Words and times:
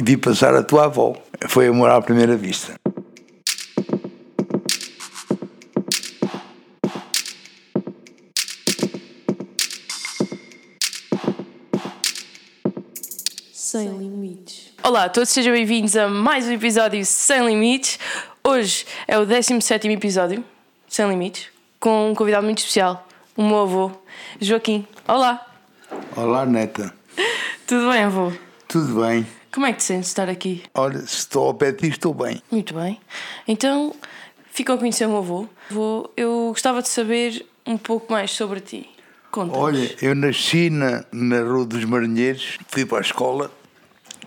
e 0.00 0.02
vi 0.02 0.16
passar 0.16 0.54
a 0.54 0.62
tua 0.62 0.86
avó. 0.86 1.14
Foi 1.46 1.68
amor 1.68 1.90
à 1.90 2.00
primeira 2.00 2.34
vista. 2.34 2.74
Sem 13.52 13.88
limites. 13.98 14.72
Olá 14.82 15.04
a 15.04 15.08
todos, 15.10 15.28
sejam 15.28 15.52
bem-vindos 15.52 15.94
a 15.94 16.08
mais 16.08 16.46
um 16.46 16.52
episódio 16.52 17.04
Sem 17.04 17.46
Limites. 17.46 17.98
Hoje 18.42 18.86
é 19.06 19.18
o 19.18 19.26
17 19.26 19.86
episódio, 19.88 20.42
Sem 20.88 21.06
Limites, 21.10 21.48
com 21.78 22.10
um 22.10 22.14
convidado 22.14 22.44
muito 22.44 22.58
especial, 22.58 23.06
o 23.36 23.42
meu 23.42 23.58
avô, 23.60 23.92
Joaquim. 24.40 24.86
Olá, 25.06 25.46
Olá, 26.16 26.46
neta. 26.46 26.92
tudo 27.66 27.90
bem, 27.90 28.04
avô? 28.04 28.32
Tudo 28.70 29.00
bem? 29.00 29.26
Como 29.50 29.66
é 29.66 29.72
que 29.72 29.78
te 29.78 29.84
sentes 29.84 30.10
estar 30.10 30.28
aqui? 30.28 30.62
Olha, 30.74 31.00
se 31.00 31.16
estou 31.16 31.48
ao 31.48 31.54
pé 31.54 31.72
de 31.72 31.78
ti, 31.78 31.88
estou 31.88 32.14
bem. 32.14 32.40
Muito 32.52 32.72
bem. 32.72 33.00
Então, 33.48 33.92
ficam 34.52 34.76
a 34.76 34.78
conhecer 34.78 35.06
o 35.06 35.08
meu 35.08 35.18
avô. 35.18 35.48
Avô, 35.68 36.08
eu 36.16 36.50
gostava 36.50 36.80
de 36.80 36.88
saber 36.88 37.44
um 37.66 37.76
pouco 37.76 38.12
mais 38.12 38.30
sobre 38.30 38.60
ti. 38.60 38.88
Conta. 39.32 39.58
Olha, 39.58 39.96
eu 40.00 40.14
nasci 40.14 40.70
na, 40.70 41.04
na 41.10 41.40
Rua 41.40 41.66
dos 41.66 41.84
Marinheiros, 41.84 42.58
fui 42.68 42.86
para 42.86 42.98
a 42.98 43.00
escola, 43.00 43.50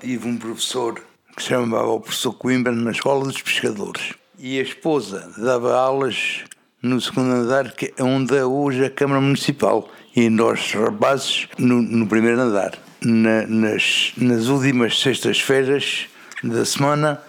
tive 0.02 0.28
um 0.28 0.36
professor 0.36 1.02
que 1.38 1.42
se 1.42 1.48
chamava 1.48 1.88
o 1.88 2.02
professor 2.02 2.34
Coimbra 2.34 2.74
na 2.74 2.92
Escola 2.92 3.24
dos 3.24 3.42
Pescadores. 3.42 4.14
E 4.38 4.60
a 4.60 4.62
esposa 4.62 5.32
dava 5.38 5.74
aulas 5.74 6.44
no 6.82 7.00
segundo 7.00 7.32
andar, 7.32 7.72
que 7.72 7.94
é 7.98 8.04
onde 8.04 8.36
é 8.36 8.44
hoje 8.44 8.84
a 8.84 8.90
Câmara 8.90 9.22
Municipal. 9.22 9.90
E 10.14 10.30
nós, 10.30 10.74
rapazes, 10.74 11.48
no, 11.58 11.82
no 11.82 12.06
primeiro 12.08 12.42
andar. 12.42 12.78
Na- 13.04 13.46
nas, 13.48 14.14
nas 14.18 14.48
últimas 14.48 15.00
sextas-feiras 15.00 16.06
da 16.44 16.64
semana, 16.66 17.22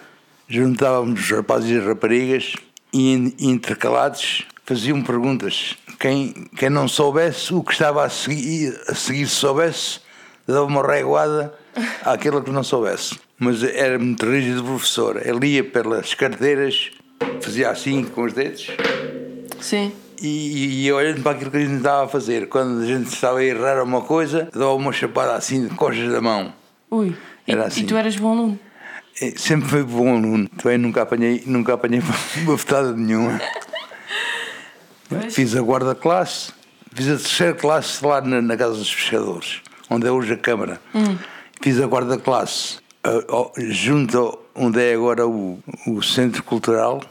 juntávamos 0.47 1.19
os 1.21 1.29
rapazes 1.31 1.69
e 1.71 1.77
as 1.77 1.85
raparigas 1.85 2.53
e 2.93 3.13
in- 3.13 3.33
intercalados 3.39 4.45
faziam 4.65 5.01
perguntas. 5.01 5.75
Quem, 5.99 6.33
quem 6.57 6.69
não 6.69 6.87
soubesse 6.87 7.53
o 7.53 7.63
que 7.63 7.73
estava 7.73 8.05
a 8.05 8.09
seguir, 8.09 8.73
a 8.87 8.95
seguir 8.95 9.27
se 9.27 9.35
soubesse, 9.35 9.99
dava 10.47 10.65
uma 10.65 10.85
reguada 10.85 11.53
àquele 12.03 12.41
que 12.41 12.51
não 12.51 12.63
soubesse. 12.63 13.17
Mas 13.37 13.63
era 13.63 13.99
muito 13.99 14.25
rígido 14.29 14.61
o 14.61 14.65
professor. 14.65 15.21
Ele 15.25 15.47
ia 15.47 15.63
pelas 15.63 16.13
carteiras, 16.13 16.91
fazia 17.41 17.69
assim 17.69 18.03
com 18.03 18.23
os 18.23 18.33
dedos 18.33 18.67
Sim. 19.59 19.91
E, 20.21 20.85
e 20.85 20.91
olhando 20.93 21.21
para 21.21 21.31
aquilo 21.33 21.51
que 21.51 21.57
a 21.57 21.61
gente 21.61 21.75
estava 21.77 22.05
a 22.05 22.07
fazer. 22.07 22.47
Quando 22.49 22.81
a 22.81 22.85
gente 22.85 23.07
estava 23.07 23.39
a 23.39 23.43
errar 23.43 23.81
uma 23.83 24.01
coisa, 24.01 24.49
dava 24.53 24.73
uma 24.73 24.91
chapada 24.91 25.33
assim 25.35 25.67
de 25.67 25.75
costas 25.75 26.11
da 26.11 26.21
mão. 26.21 26.53
Ui. 26.91 27.15
E, 27.47 27.51
Era 27.51 27.63
e 27.63 27.65
assim. 27.67 27.85
tu 27.85 27.95
eras 27.95 28.15
bom 28.15 28.31
aluno? 28.31 28.59
Eh, 29.21 29.33
Sempre 29.37 29.69
foi 29.69 29.83
bom 29.83 30.15
aluno. 30.17 30.47
Também 30.49 30.77
nunca 30.77 31.01
apanhei, 31.03 31.43
nunca 31.45 31.73
apanhei 31.73 32.01
bofetada 32.45 32.93
nenhuma. 32.93 33.39
Pois. 35.09 35.35
Fiz 35.35 35.55
a 35.55 35.61
guarda-classe, 35.61 36.51
fiz 36.93 37.07
a 37.07 37.11
terceira 37.17 37.53
classe 37.53 38.03
lá 38.05 38.21
na, 38.21 38.41
na 38.41 38.57
Casa 38.57 38.75
dos 38.75 38.93
Pescadores, 38.93 39.61
onde 39.89 40.07
é 40.07 40.11
hoje 40.11 40.33
a 40.33 40.37
Câmara. 40.37 40.81
Fiz 41.61 41.79
a 41.79 41.85
guarda-classe 41.85 42.79
junto 43.69 44.39
onde 44.55 44.81
é 44.81 44.93
agora 44.95 45.27
o, 45.27 45.59
o 45.87 46.01
Centro 46.01 46.41
Cultural. 46.43 47.01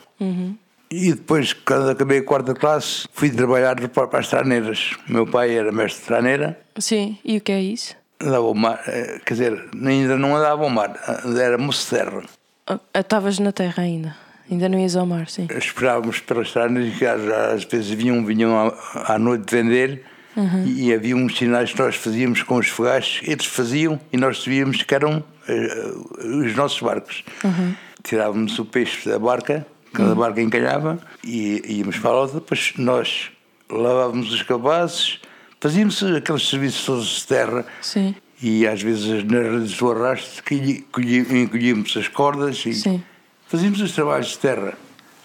E 0.94 1.12
depois, 1.12 1.52
quando 1.52 1.90
acabei 1.90 2.18
a 2.18 2.22
quarta 2.22 2.54
classe, 2.54 3.08
fui 3.12 3.28
trabalhar 3.30 3.76
para, 3.88 4.18
as 4.18 4.28
traneiras. 4.28 4.92
O 5.08 5.12
meu 5.12 5.26
pai 5.26 5.56
era 5.56 5.72
mestre 5.72 6.00
de 6.00 6.06
traneira, 6.06 6.58
Sim. 6.78 7.18
E 7.24 7.36
o 7.36 7.40
que 7.40 7.52
é 7.52 7.60
isso? 7.60 7.96
andava 8.20 8.46
ao 8.46 8.54
mar, 8.54 8.80
eh, 8.86 9.20
quer 9.26 9.34
dizer, 9.34 9.68
ainda 9.74 10.16
não 10.16 10.36
andava 10.36 10.62
ao 10.62 10.70
mar, 10.70 10.94
era 11.38 11.58
moço 11.58 11.84
de 11.84 12.00
terra. 12.00 12.22
Ah, 12.66 12.78
Estavas 12.94 13.38
na 13.38 13.52
terra 13.52 13.82
ainda. 13.82 14.16
Ainda 14.50 14.68
não 14.68 14.78
ias 14.78 14.94
ao 14.94 15.04
mar, 15.04 15.28
sim. 15.28 15.46
esperávamos 15.58 16.20
pelas 16.20 16.52
traneiras 16.52 16.96
que 16.96 17.04
às, 17.04 17.64
vezes 17.64 17.90
vinham, 17.90 18.24
vinham 18.24 18.56
à, 18.56 19.14
à 19.14 19.18
noite 19.18 19.50
vender 19.50 20.04
e, 20.66 20.86
e 20.88 20.94
havia 20.94 21.16
uns 21.16 21.36
sinais 21.36 21.72
que 21.72 21.78
nós 21.78 21.96
fazíamos 21.96 22.42
com 22.42 22.56
os 22.56 22.68
fogachos, 22.68 23.20
eles 23.26 23.46
faziam 23.46 23.98
e 24.12 24.16
nós 24.16 24.42
sabíamos 24.42 24.82
que 24.82 24.94
eram 24.94 25.24
eh, 25.48 25.92
os 26.42 26.54
nossos 26.54 26.80
barcos. 26.80 27.24
Tirávamos 28.02 28.58
o 28.58 28.64
peixe 28.64 29.08
da 29.08 29.18
barca, 29.18 29.66
cada 29.94 30.14
barca 30.14 30.40
encalhava 30.40 30.98
e 31.22 31.62
íamos 31.78 31.98
para 31.98 32.10
a 32.10 32.20
outra, 32.20 32.40
depois 32.40 32.74
nós 32.76 33.30
lavávamos 33.70 34.32
os 34.32 34.42
cabazes, 34.42 35.20
fazíamos 35.60 36.02
aqueles 36.02 36.48
serviços 36.48 36.84
todos 36.84 37.06
de 37.06 37.26
terra 37.26 37.64
Sim. 37.80 38.14
e 38.42 38.66
às 38.66 38.82
vezes 38.82 39.24
nas 39.24 39.52
redes 39.52 39.76
do 39.76 39.90
arrasto 39.90 40.42
encolhíamos 40.52 41.96
as 41.96 42.08
cordas 42.08 42.64
e 42.66 42.74
Sim. 42.74 43.02
fazíamos 43.46 43.80
os 43.80 43.92
trabalhos 43.92 44.28
de 44.28 44.38
terra. 44.38 44.74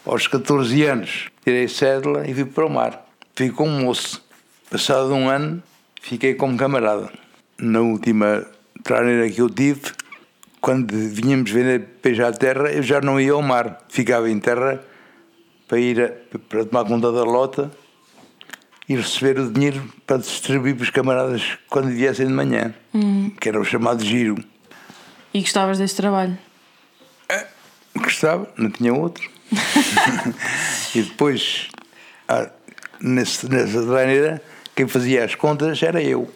Aos 0.05 0.27
14 0.27 0.83
anos 0.85 1.27
tirei 1.43 1.67
cédula 1.67 2.27
e 2.27 2.33
fui 2.33 2.45
para 2.45 2.65
o 2.65 2.69
mar. 2.69 3.05
Fui 3.35 3.49
como 3.49 3.71
moço. 3.71 4.23
Passado 4.69 5.13
um 5.13 5.27
ano 5.29 5.61
fiquei 6.01 6.33
como 6.33 6.57
camarada. 6.57 7.11
Na 7.57 7.81
última 7.81 8.45
traneira 8.83 9.29
que 9.29 9.41
eu 9.41 9.49
tive, 9.49 9.81
quando 10.61 10.91
vinhamos 10.91 11.49
vender 11.51 11.79
peixe 12.01 12.21
à 12.21 12.31
terra, 12.31 12.69
eu 12.71 12.83
já 12.83 12.99
não 13.01 13.19
ia 13.19 13.31
ao 13.33 13.41
mar. 13.41 13.85
Ficava 13.89 14.29
em 14.29 14.39
terra 14.39 14.81
para 15.67 15.79
ir 15.79 16.01
a- 16.01 16.11
para 16.49 16.65
tomar 16.65 16.85
conta 16.85 17.11
da 17.11 17.23
lota 17.23 17.71
e 18.87 18.95
receber 18.95 19.39
o 19.39 19.51
dinheiro 19.51 19.81
para 20.05 20.17
distribuir 20.17 20.75
para 20.75 20.83
os 20.83 20.89
camaradas 20.89 21.57
quando 21.69 21.89
viessem 21.89 22.27
de 22.27 22.33
manhã, 22.33 22.73
que 23.39 23.47
era 23.49 23.59
o 23.59 23.63
chamado 23.63 24.03
giro. 24.03 24.43
E 25.33 25.41
gostavas 25.41 25.77
desse 25.77 25.95
trabalho? 25.95 26.37
Gostava, 27.95 28.47
não 28.57 28.69
tinha 28.69 28.93
outro. 28.93 29.29
e 30.95 31.01
depois, 31.01 31.67
ah, 32.27 32.49
nesse, 33.01 33.49
nessa 33.49 33.81
maneira, 33.81 34.41
quem 34.75 34.87
fazia 34.87 35.25
as 35.25 35.35
contas 35.35 35.81
era 35.83 36.01
eu. 36.01 36.31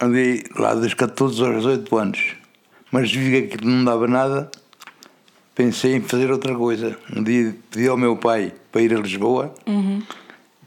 Andei 0.00 0.44
lá 0.56 0.74
dos 0.74 0.94
14 0.94 1.40
aos 1.42 1.56
18 1.56 1.96
anos. 1.96 2.36
Mas 2.92 3.10
vi 3.10 3.46
que 3.48 3.64
não 3.64 3.84
dava 3.86 4.06
nada, 4.06 4.50
pensei 5.54 5.96
em 5.96 6.02
fazer 6.02 6.30
outra 6.30 6.54
coisa. 6.54 6.98
Um 7.16 7.22
dia 7.22 7.56
pedi 7.70 7.88
ao 7.88 7.96
meu 7.96 8.18
pai 8.18 8.52
para 8.70 8.82
ir 8.82 8.94
a 8.94 9.00
Lisboa. 9.00 9.54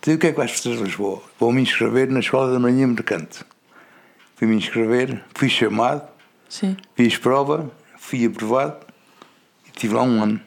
Disse, 0.02 0.16
o 0.16 0.18
que 0.18 0.28
é 0.28 0.32
que 0.32 0.38
vais 0.38 0.50
fazer 0.50 0.76
a 0.76 0.82
Lisboa? 0.84 1.22
Vou 1.40 1.52
me 1.54 1.62
inscrever 1.62 2.10
na 2.10 2.20
Escola 2.20 2.52
da 2.52 2.60
Manhã 2.60 2.88
Mercante. 2.88 3.46
Fui 4.36 4.48
me 4.48 4.56
inscrever, 4.56 5.24
fui 5.36 5.48
chamado, 5.48 6.02
Sim. 6.50 6.76
fiz 6.96 7.16
prova, 7.16 7.72
fui 7.98 8.26
aprovado 8.26 8.78
e 9.66 9.70
estive 9.70 9.94
lá 9.94 10.02
um 10.02 10.24
ano. 10.24 10.42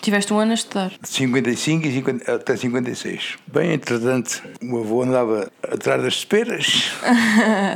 Tiveste 0.00 0.32
um 0.32 0.38
ano 0.40 0.50
a 0.50 0.54
estudar. 0.54 0.90
De 1.00 1.08
55 1.08 1.86
e 1.86 1.92
50 1.92 2.34
até 2.34 2.56
56. 2.56 3.38
Bem, 3.46 3.72
entretanto, 3.72 4.42
o 4.62 4.78
avô 4.80 5.02
andava 5.02 5.50
atrás 5.62 6.02
das 6.02 6.14
esperas 6.14 6.90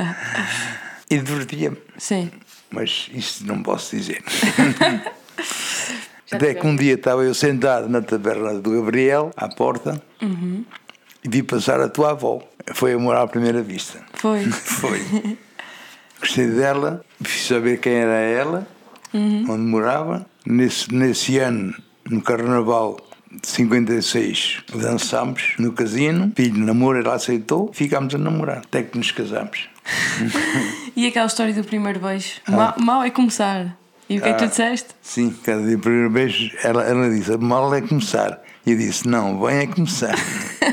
e 1.09 1.17
divertia-me. 1.19 1.77
Sim. 1.97 2.31
Mas 2.75 3.09
isso 3.13 3.47
não 3.47 3.63
posso 3.63 3.95
dizer. 3.95 4.21
Até 6.29 6.53
que 6.53 6.67
um 6.67 6.75
dia 6.75 6.95
estava 6.95 7.23
eu 7.23 7.33
sentado 7.33 7.87
na 7.87 8.01
taberna 8.01 8.55
do 8.55 8.71
Gabriel, 8.71 9.31
à 9.37 9.47
porta, 9.47 10.01
e 11.23 11.29
vi 11.29 11.41
passar 11.41 11.79
a 11.79 11.87
tua 11.87 12.11
avó. 12.11 12.41
Foi 12.73 12.93
amor 12.93 13.15
à 13.15 13.25
primeira 13.25 13.61
vista. 13.61 14.03
Foi. 14.15 14.43
Foi. 14.51 15.01
Gostei 16.19 16.47
dela, 16.47 17.05
fiz 17.23 17.47
saber 17.47 17.79
quem 17.79 17.93
era 17.93 18.19
ela, 18.19 18.67
onde 19.13 19.63
morava. 19.63 20.25
Nesse, 20.45 20.93
nesse 20.93 21.39
ano, 21.39 21.73
no 22.09 22.21
Carnaval 22.21 22.97
de 23.31 23.47
56, 23.47 24.63
dançámos 24.75 25.53
no 25.57 25.71
casino. 25.71 26.31
Filho 26.35 26.53
de 26.53 26.59
namoro, 26.59 26.99
ela 26.99 27.15
aceitou, 27.15 27.71
ficámos 27.73 28.13
a 28.13 28.17
namorar, 28.17 28.59
até 28.59 28.83
que 28.83 28.97
nos 28.97 29.11
casámos. 29.11 29.69
E 30.95 31.05
aquela 31.07 31.27
história 31.27 31.53
do 31.53 31.63
primeiro 31.63 31.99
beijo? 31.99 32.39
Ma- 32.47 32.73
Mal 32.79 33.03
é 33.03 33.09
começar. 33.09 33.77
E 34.09 34.17
o 34.17 34.21
que 34.21 34.29
é 34.29 34.33
que 34.33 34.39
tu 34.43 34.47
disseste? 34.47 34.89
Sim, 35.01 35.29
cada 35.43 35.61
dia 35.61 35.77
primeiro 35.77 36.09
beijo, 36.09 36.51
ela, 36.63 36.83
ela 36.83 37.09
disse: 37.09 37.35
mal 37.37 37.73
é 37.75 37.81
começar. 37.81 38.41
E 38.65 38.71
eu 38.71 38.77
disse: 38.77 39.07
não, 39.07 39.39
bem 39.41 39.57
é 39.57 39.67
começar. 39.67 40.15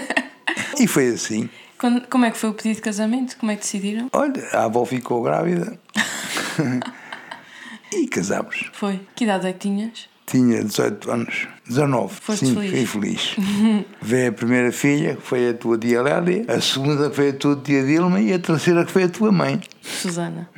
e 0.79 0.87
foi 0.87 1.09
assim. 1.09 1.49
Quando- 1.79 2.07
como 2.09 2.25
é 2.25 2.31
que 2.31 2.39
foi 2.39 2.51
o 2.51 2.55
pedido 2.55 2.77
de 2.77 2.83
casamento? 2.83 3.37
Como 3.37 3.51
é 3.51 3.57
que 3.57 3.63
decidiram? 3.63 4.09
Olha, 4.13 4.47
a 4.53 4.65
avó 4.65 4.85
ficou 4.85 5.21
grávida 5.23 5.77
e 7.93 8.07
casámos. 8.07 8.71
Foi. 8.73 9.01
Que 9.17 9.25
idade 9.25 9.47
é 9.49 9.53
que 9.53 9.59
tinhas? 9.59 10.09
Tinha 10.27 10.63
18 10.65 11.11
anos, 11.11 11.47
19. 11.69 12.15
Foste 12.21 12.47
Sim, 12.47 12.55
feliz. 12.55 12.71
fiquei 12.71 12.87
feliz. 12.87 13.37
Veio 14.01 14.29
a 14.31 14.33
primeira 14.33 14.73
filha, 14.73 15.17
que 15.17 15.23
foi 15.23 15.49
a 15.51 15.55
tua 15.55 15.77
tia 15.77 16.01
Lélia, 16.03 16.45
a 16.49 16.61
segunda 16.61 17.11
foi 17.11 17.31
a 17.31 17.33
tua 17.33 17.57
tia 17.57 17.83
Dilma 17.85 18.21
e 18.21 18.33
a 18.33 18.39
terceira 18.39 18.85
que 18.85 18.93
foi 18.93 19.05
a 19.05 19.09
tua 19.09 19.31
mãe. 19.33 19.61
Susana. 19.83 20.49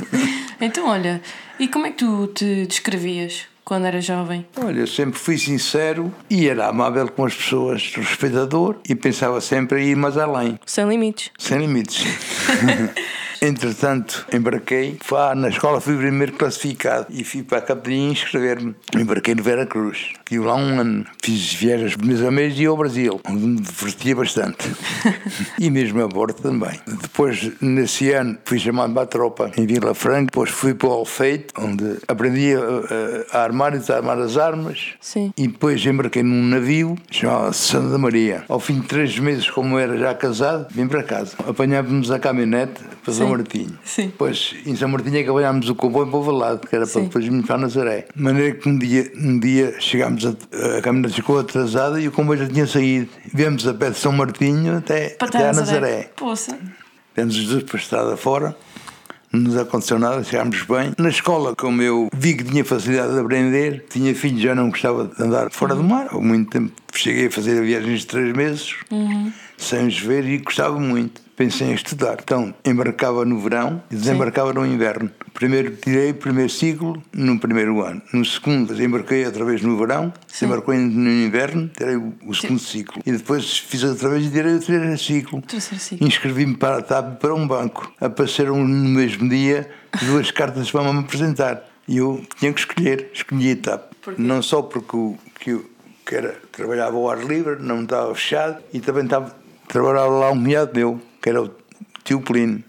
então, 0.60 0.88
olha, 0.88 1.22
e 1.58 1.68
como 1.68 1.86
é 1.86 1.90
que 1.90 1.98
tu 1.98 2.26
te 2.28 2.66
descrevias 2.66 3.46
quando 3.64 3.86
eras 3.86 4.04
jovem? 4.04 4.44
Olha, 4.56 4.80
eu 4.80 4.86
sempre 4.86 5.18
fui 5.18 5.38
sincero 5.38 6.12
e 6.28 6.48
era 6.48 6.66
amável 6.66 7.08
com 7.08 7.24
as 7.24 7.34
pessoas, 7.34 7.92
respeitador 7.94 8.76
e 8.88 8.94
pensava 8.94 9.40
sempre 9.40 9.82
em 9.82 9.90
ir 9.90 9.96
mais 9.96 10.18
além, 10.18 10.58
Sem 10.66 10.86
limites. 10.88 11.30
sem 11.38 11.58
limites. 11.58 12.04
Entretanto, 13.44 14.24
embarquei, 14.32 14.98
Fá, 15.00 15.34
na 15.34 15.48
escola 15.48 15.80
fui 15.80 15.96
primeiro 15.96 16.32
classificado 16.34 17.08
e 17.10 17.24
fui 17.24 17.42
para 17.42 17.58
a 17.58 17.60
Capelinha 17.60 18.12
inscrever-me. 18.12 18.76
Embarquei 18.96 19.34
no 19.34 19.42
Vera 19.42 19.66
Cruz. 19.66 20.12
Estive 20.18 20.44
lá 20.44 20.54
um 20.54 20.78
ano. 20.78 21.04
Fiz 21.20 21.52
viagens 21.54 21.96
mês 21.96 22.22
a 22.22 22.30
mês 22.30 22.56
e 22.56 22.66
ao 22.66 22.76
Brasil, 22.76 23.20
onde 23.28 23.44
me 23.44 23.60
divertia 23.60 24.14
bastante. 24.14 24.70
e 25.58 25.68
mesmo 25.70 26.00
a 26.04 26.06
bordo 26.06 26.40
também. 26.40 26.78
Depois, 26.86 27.50
nesse 27.60 28.12
ano, 28.12 28.38
fui 28.44 28.60
chamado 28.60 28.94
para 28.94 29.02
a 29.02 29.06
tropa 29.06 29.50
em 29.56 29.66
Vila 29.66 29.92
Franca. 29.92 30.26
Depois 30.26 30.48
fui 30.48 30.72
para 30.72 30.88
o 30.90 30.92
Alfeite, 30.92 31.48
onde 31.58 31.98
aprendi 32.06 32.54
a, 32.54 32.60
a, 33.34 33.40
a 33.40 33.42
armar 33.42 33.74
e 33.74 33.78
desarmar 33.78 34.20
as 34.20 34.36
armas. 34.36 34.94
Sim. 35.00 35.32
E 35.36 35.48
depois 35.48 35.84
embarquei 35.84 36.22
num 36.22 36.44
navio 36.44 36.96
chamado 37.10 37.52
Santa 37.52 37.98
Maria. 37.98 38.44
Ao 38.48 38.60
fim 38.60 38.78
de 38.78 38.86
três 38.86 39.18
meses, 39.18 39.50
como 39.50 39.80
era 39.80 39.98
já 39.98 40.14
casado, 40.14 40.68
vim 40.70 40.86
para 40.86 41.02
casa. 41.02 41.34
Apanhávamos 41.44 42.08
a 42.12 42.20
caminhonete 42.20 42.80
para 43.04 43.12
São. 43.12 43.28
Martinho. 43.28 43.78
Sim. 43.84 44.06
Depois, 44.06 44.54
em 44.64 44.76
São 44.76 44.88
Martinho, 44.88 45.16
é 45.18 45.22
que 45.22 45.28
apanhámos 45.28 45.68
o 45.68 45.74
comboio 45.74 46.06
para 46.06 46.18
o 46.18 46.22
Valado, 46.22 46.66
que 46.66 46.74
era 46.74 46.84
para 46.86 47.00
Sim. 47.00 47.04
depois 47.04 47.24
irmos 47.24 47.46
para 47.46 47.58
Nazaré. 47.58 48.06
De 48.14 48.22
maneira 48.22 48.54
que 48.54 48.68
um 48.68 48.78
dia, 48.78 49.12
um 49.16 49.38
dia 49.38 49.74
chegámos, 49.80 50.24
a, 50.26 50.30
a 50.78 50.82
caminhonete 50.82 51.14
ficou 51.14 51.38
atrasada 51.38 52.00
e 52.00 52.08
o 52.08 52.12
comboio 52.12 52.40
já 52.40 52.48
tinha 52.48 52.66
saído. 52.66 53.08
Viemos 53.32 53.66
a 53.66 53.74
pé 53.74 53.90
de 53.90 53.98
São 53.98 54.12
Martinho 54.12 54.76
até, 54.76 55.10
Para 55.10 55.28
até 55.28 55.48
a 55.48 55.52
Nazaré. 55.52 56.10
Poça. 56.16 56.58
Demos 57.14 57.36
os 57.36 57.46
dois 57.46 57.62
para 57.64 57.76
a 57.76 57.80
estrada 57.80 58.16
fora, 58.16 58.56
não 59.32 59.40
nos 59.40 59.56
aconteceu 59.56 59.98
nada, 59.98 60.22
chegámos 60.22 60.62
bem. 60.62 60.92
Na 60.98 61.08
escola, 61.08 61.54
como 61.56 61.80
eu 61.82 62.08
vi 62.12 62.34
que 62.34 62.44
tinha 62.44 62.64
facilidade 62.64 63.14
de 63.14 63.20
aprender, 63.20 63.84
tinha 63.88 64.14
filhos, 64.14 64.40
já 64.40 64.54
não 64.54 64.70
gostava 64.70 65.06
de 65.06 65.22
andar 65.22 65.50
fora 65.50 65.74
do 65.74 65.82
mar. 65.82 66.08
Há 66.10 66.18
muito 66.18 66.50
tempo 66.50 66.72
cheguei 66.94 67.26
a 67.26 67.30
fazer 67.30 67.62
viagens 67.62 68.00
de 68.00 68.06
três 68.06 68.36
meses, 68.36 68.74
sem 69.56 69.86
os 69.86 69.98
ver, 69.98 70.24
e 70.26 70.38
gostava 70.38 70.78
muito. 70.78 71.22
Pensei 71.42 71.70
em 71.70 71.74
estudar. 71.74 72.18
Então, 72.22 72.54
embarcava 72.64 73.24
no 73.24 73.36
verão 73.40 73.82
e 73.90 73.96
desembarcava 73.96 74.52
no 74.52 74.64
inverno. 74.64 75.10
Primeiro 75.34 75.74
tirei 75.74 76.12
o 76.12 76.14
primeiro 76.14 76.48
ciclo 76.48 77.02
no 77.12 77.36
primeiro 77.36 77.82
ano. 77.84 78.00
No 78.12 78.24
segundo, 78.24 78.80
embarquei 78.80 79.26
outra 79.26 79.44
vez 79.44 79.60
no 79.60 79.76
verão, 79.76 80.12
desembarquei 80.30 80.76
no 80.78 81.10
inverno, 81.10 81.68
tirei 81.76 81.96
o, 81.96 82.32
segundo 82.32 82.60
ciclo. 82.60 83.02
E 83.04 83.10
depois 83.10 83.58
fiz 83.58 83.82
outra 83.82 84.08
vez 84.10 84.24
e 84.26 84.30
tirei 84.30 84.52
o 84.54 84.58
terceiro 84.60 84.96
ciclo. 84.96 85.42
Ciclo. 85.80 86.06
Inscrevi-me 86.06 86.56
para 86.56 86.76
a 86.78 86.82
TAP 86.82 87.18
para 87.18 87.34
um 87.34 87.44
banco. 87.44 87.92
Apareceram 88.00 88.56
no 88.58 88.88
mesmo 88.90 89.28
dia 89.28 89.68
duas 90.00 90.30
cartas 90.32 90.70
para 90.70 90.92
me 90.92 91.00
apresentar. 91.00 91.64
E 91.88 91.96
eu 91.96 92.22
tinha 92.38 92.52
que 92.52 92.60
escolher. 92.60 93.10
Escolhi 93.12 93.50
a 93.50 93.56
TAP. 93.56 93.82
Não 94.16 94.40
só 94.42 94.62
porque 94.62 94.96
o, 94.96 95.18
que, 95.40 95.50
eu- 95.50 95.68
que 96.06 96.14
era, 96.14 96.36
trabalhava 96.52 96.96
ao 96.96 97.10
ar 97.10 97.18
livre, 97.24 97.56
não 97.60 97.82
estava 97.82 98.14
fechado, 98.14 98.62
e 98.72 98.78
também 98.78 99.02
estava, 99.04 99.34
trabalhava 99.66 100.08
lá 100.08 100.30
um 100.30 100.40
cunhado 100.40 100.70
meu, 100.72 101.00
que 101.22 101.30
era 101.30 101.42
o 101.42 101.50
tio 102.04 102.20
Plínio. 102.20 102.62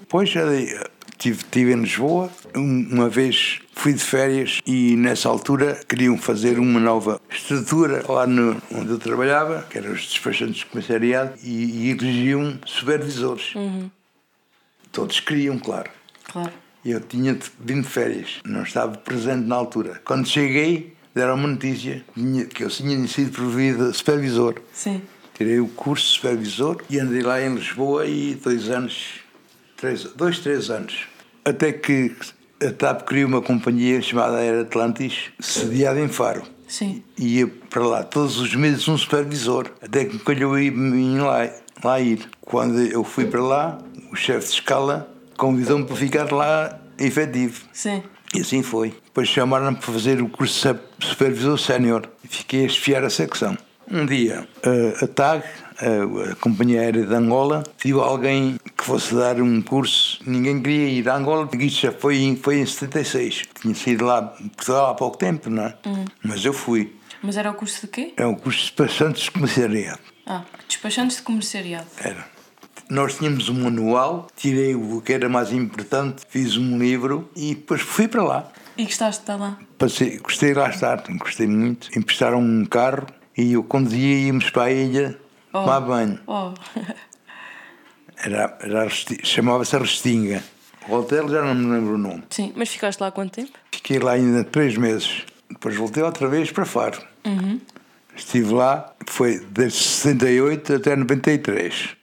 Depois 0.00 0.30
já 0.30 0.46
dei- 0.48 0.74
tive, 1.18 1.42
tive 1.50 1.72
em 1.72 1.80
Lisboa, 1.82 2.30
um- 2.56 2.88
uma 2.92 3.08
vez 3.08 3.58
fui 3.74 3.92
de 3.92 3.98
férias 4.02 4.60
e 4.66 4.96
nessa 4.96 5.28
altura 5.28 5.78
queriam 5.86 6.16
fazer 6.16 6.58
uma 6.58 6.80
nova 6.80 7.20
estrutura 7.28 8.02
lá 8.08 8.26
no, 8.26 8.56
onde 8.72 8.90
eu 8.90 8.98
trabalhava, 8.98 9.66
que 9.68 9.76
eram 9.78 9.92
os 9.92 10.02
despachantes 10.08 10.56
de 10.60 10.66
comissariado, 10.66 11.34
e, 11.42 11.86
e 11.86 11.90
elegiam 11.90 12.58
supervisores. 12.64 13.52
Todos 14.92 15.20
queriam, 15.20 15.58
claro. 15.58 15.90
Claro. 16.24 16.52
Eu 16.84 17.00
tinha 17.00 17.36
vindo 17.60 17.82
de 17.82 17.88
férias, 17.88 18.38
não 18.44 18.62
estava 18.62 18.96
presente 18.96 19.46
na 19.46 19.56
altura. 19.56 20.00
Quando 20.04 20.26
cheguei, 20.26 20.94
deram 21.14 21.34
uma 21.34 21.48
notícia 21.48 22.02
que 22.54 22.62
eu 22.64 22.68
tinha 22.70 23.06
sido 23.06 23.32
promovido 23.32 23.84
a 23.86 23.92
supervisor. 23.92 24.54
Sim. 24.72 25.02
Tirei 25.38 25.60
o 25.60 25.68
curso 25.68 26.04
de 26.04 26.12
supervisor 26.14 26.82
e 26.90 26.98
andei 26.98 27.22
lá 27.22 27.40
em 27.40 27.54
Lisboa 27.54 28.04
e 28.06 28.34
dois 28.34 28.68
anos, 28.68 29.20
três, 29.76 30.02
dois, 30.02 30.40
três 30.40 30.68
anos. 30.68 31.06
Até 31.44 31.72
que 31.72 32.12
a 32.60 32.72
TAP 32.72 33.02
criou 33.02 33.28
uma 33.28 33.40
companhia 33.40 34.02
chamada 34.02 34.38
Air 34.38 34.62
Atlantis, 34.62 35.30
sediada 35.38 36.00
em 36.00 36.08
Faro. 36.08 36.42
Sim. 36.66 37.04
E 37.16 37.38
ia 37.38 37.46
para 37.46 37.86
lá 37.86 38.02
todos 38.02 38.40
os 38.40 38.52
meses 38.56 38.88
um 38.88 38.98
supervisor, 38.98 39.70
até 39.80 40.06
que 40.06 40.14
me 40.14 40.18
calhou 40.18 40.58
ir 40.58 40.72
ir 40.72 41.20
lá, 41.20 41.48
lá 41.84 42.00
ir. 42.00 42.28
Quando 42.40 42.80
eu 42.80 43.04
fui 43.04 43.26
para 43.26 43.40
lá, 43.40 43.78
o 44.10 44.16
chefe 44.16 44.48
de 44.48 44.54
escala 44.54 45.08
convidou-me 45.36 45.84
para 45.84 45.94
ficar 45.94 46.32
lá 46.32 46.80
efetivo. 46.98 47.62
Sim. 47.72 48.02
E 48.34 48.40
assim 48.40 48.64
foi. 48.64 48.92
Depois 49.04 49.28
chamaram-me 49.28 49.76
para 49.76 49.92
fazer 49.92 50.20
o 50.20 50.28
curso 50.28 50.74
de 50.98 51.06
supervisor 51.06 51.56
sénior 51.56 52.08
e 52.24 52.26
fiquei 52.26 52.64
a 52.64 52.66
esfiar 52.66 53.04
a 53.04 53.10
secção. 53.10 53.56
Um 53.90 54.04
dia, 54.04 54.46
eh, 54.62 54.94
a 55.02 55.06
TAG, 55.06 55.42
a, 55.78 56.34
Companhia 56.36 56.80
Aérea 56.82 57.06
de 57.06 57.14
Angola, 57.14 57.62
pediu 57.80 58.00
alguém 58.02 58.58
que 58.76 58.84
fosse 58.84 59.14
dar 59.14 59.40
um 59.40 59.62
curso. 59.62 60.20
Ninguém 60.26 60.60
queria 60.60 60.88
ir 60.88 61.08
a 61.08 61.16
Angola, 61.16 61.48
isto 61.54 61.82
já 61.86 61.92
foi, 61.92 62.18
em- 62.18 62.36
foi 62.36 62.58
em 62.58 62.66
76. 62.66 63.44
Tinha 63.60 63.74
saído 63.74 64.04
lá 64.04 64.20
Portugal 64.22 64.90
há 64.90 64.94
pouco 64.94 65.16
tempo, 65.16 65.48
não 65.48 65.64
é? 65.64 65.74
Mas 66.22 66.44
eu 66.44 66.52
fui. 66.52 66.94
Mas 67.22 67.36
era 67.36 67.50
o 67.50 67.54
curso 67.54 67.80
de 67.82 67.88
quê? 67.88 68.12
É 68.16 68.26
um 68.26 68.34
curso 68.34 68.58
de 68.58 68.64
despachantes 68.66 69.22
de 69.24 69.30
comissariado. 69.30 69.98
Ah, 70.26 70.44
despachantes 70.68 71.16
de 71.16 71.22
comissariado. 71.22 71.86
Era. 71.98 72.26
Nós 72.90 73.16
tínhamos 73.16 73.48
um 73.48 73.64
manual, 73.64 74.28
tirei 74.36 74.74
o 74.74 75.00
que 75.00 75.12
era 75.12 75.28
mais 75.28 75.52
importante, 75.52 76.22
fiz 76.28 76.56
um 76.56 76.78
livro 76.78 77.30
e 77.36 77.54
depois 77.54 77.80
fui 77.80 78.06
para 78.08 78.22
lá. 78.22 78.52
E 78.76 78.84
gostaste 78.84 79.20
de 79.20 79.22
estar 79.24 79.36
lá? 79.36 79.58
Passei, 79.76 80.18
gostei 80.18 80.52
de 80.52 80.58
lá 80.58 80.70
estar, 80.70 81.02
gostei 81.18 81.46
muito. 81.46 81.88
Emprestaram 81.98 82.40
um 82.40 82.64
carro 82.64 83.06
e 83.38 83.52
eu 83.54 83.62
conduzia 83.64 84.14
e 84.18 84.26
íamos 84.26 84.50
para 84.50 84.64
a 84.64 84.72
ilha 84.72 85.18
Oh. 85.50 85.60
tomar 85.60 85.80
banho. 85.80 86.20
Oh. 86.26 86.52
Era, 88.22 88.58
era 88.60 88.88
chamava-se 89.22 89.76
Restinga. 89.78 90.42
O 90.88 90.94
hotel 90.96 91.28
já 91.28 91.42
não 91.42 91.54
me 91.54 91.70
lembro 91.72 91.94
o 91.94 91.98
nome. 91.98 92.22
Sim. 92.30 92.52
Mas 92.56 92.68
ficaste 92.68 93.00
lá 93.00 93.06
há 93.06 93.10
quanto 93.12 93.32
tempo? 93.32 93.52
Fiquei 93.72 93.98
lá 93.98 94.12
ainda 94.12 94.42
três 94.44 94.76
meses. 94.76 95.22
Depois 95.48 95.74
voltei 95.76 96.02
outra 96.02 96.28
vez 96.28 96.50
para 96.50 96.64
Faro. 96.66 97.00
Estive 98.16 98.52
lá, 98.52 98.92
foi 99.06 99.38
desde 99.50 99.78
68 99.78 100.74
até 100.74 100.96
93. 100.96 101.96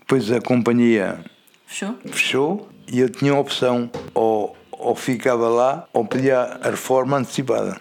Depois 0.00 0.30
a 0.30 0.40
companhia 0.40 1.24
Fechou? 1.66 1.98
fechou 2.06 2.68
e 2.86 3.00
eu 3.00 3.08
tinha 3.08 3.32
a 3.32 3.38
opção 3.38 3.90
ou, 4.12 4.54
ou 4.84 4.94
ficava 4.94 5.48
lá 5.48 5.88
ou 5.92 6.04
pedia 6.04 6.38
a 6.40 6.70
reforma 6.70 7.16
antecipada. 7.16 7.80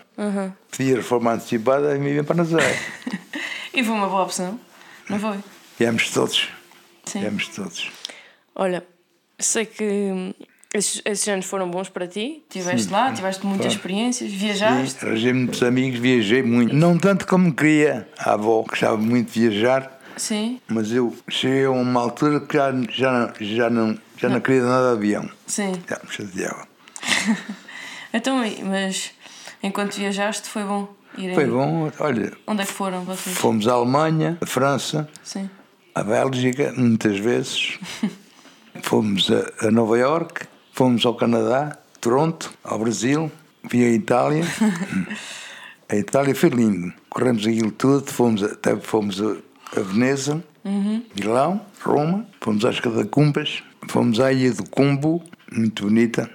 Pedi 0.76 0.94
a 0.94 0.98
reforma 0.98 1.34
antecipada 1.34 1.96
e 1.96 2.00
me 2.00 2.12
vinha 2.12 2.24
para 2.24 2.36
Nazaré. 2.38 2.76
E 3.76 3.84
foi 3.84 3.96
uma 3.96 4.08
boa 4.08 4.22
opção. 4.22 4.60
Não 5.10 5.20
foi? 5.20 5.40
Viemos 5.80 6.12
todos. 6.12 6.48
Sim. 7.06 7.22
Viemos 7.22 7.48
todos. 7.48 7.92
Olha, 8.54 8.86
sei 9.40 9.66
que 9.66 9.84
hum, 9.84 10.32
esses, 10.72 11.02
esses 11.04 11.28
anos 11.28 11.46
foram 11.48 11.72
bons 11.72 11.90
para 11.90 12.06
ti. 12.08 12.44
Estiveste 12.48 12.92
lá, 12.92 13.12
tiveste 13.12 13.44
muitas 13.44 13.66
Claro. 13.66 13.76
experiências, 13.80 14.32
viajaste. 14.32 15.04
Arranjei 15.04 15.34
muitos 15.34 15.64
amigos, 15.64 16.00
viajei 16.00 16.44
muito. 16.44 16.76
Não 16.76 17.00
tanto 17.00 17.26
como 17.26 17.52
queria. 17.52 18.08
A 18.20 18.34
avó 18.34 18.62
gostava 18.62 18.96
muito 18.96 19.32
de 19.32 19.50
viajar, 19.50 20.00
Sim, 20.18 20.62
mas 20.68 20.92
eu 20.92 21.12
cheguei 21.28 21.66
a 21.66 21.72
uma 21.72 22.00
altura 22.00 22.42
que 22.42 22.56
já, 22.56 22.72
já, 22.92 23.12
não- 23.12 23.34
já, 23.42 23.70
não, 23.72 23.98
já 24.18 24.30
não 24.30 24.40
queria 24.40 24.62
nada 24.62 24.92
de 24.92 24.98
avião. 24.98 25.28
sim. 25.48 25.74
Já 25.90 26.00
me 26.04 26.12
chateava. 26.12 26.68
Então, 28.16 28.44
mas 28.66 29.12
enquanto 29.64 29.96
viajaste 29.96 30.48
foi 30.48 30.64
bom 30.64 30.88
ir 31.18 31.30
aí. 31.30 31.34
Foi 31.36 31.48
bom, 31.48 31.92
olha, 32.00 32.32
Onde 32.46 32.62
é 32.62 32.66
que 32.66 32.72
foram 32.72 33.04
vocês? 33.04 33.36
fomos 33.36 33.68
à 33.68 33.74
Alemanha, 33.74 34.38
à 34.40 34.46
França, 34.46 35.10
Sim. 35.24 35.50
à 35.96 36.04
Bélgica, 36.04 36.72
muitas 36.78 37.18
vezes. 37.18 37.80
fomos 38.84 39.32
a, 39.32 39.68
a 39.68 39.72
Nova 39.72 39.98
York, 39.98 40.46
fomos 40.74 41.04
ao 41.08 41.16
Canadá, 41.16 41.76
Toronto, 42.00 42.54
ao 42.64 42.78
Brasil, 42.78 43.32
via 43.64 43.88
a 43.88 43.92
Itália. 43.92 44.44
a 45.90 45.96
Itália 45.96 46.36
foi 46.36 46.50
lindo. 46.50 46.94
Corremos 47.10 47.48
aquilo 47.48 47.72
tudo, 47.72 48.12
fomos, 48.12 48.44
até 48.44 48.76
fomos 48.76 49.20
a, 49.22 49.82
Veneza, 49.82 50.44
Milão, 51.16 51.66
Roma, 51.82 52.28
fomos 52.40 52.64
às 52.64 52.80
Catacumbas, 52.80 53.64
fomos 53.88 54.20
à 54.20 54.32
Ilha 54.32 54.54
do 54.54 54.70
Cumbo, 54.70 55.24
muito 55.52 55.86
bonita. 55.86 56.30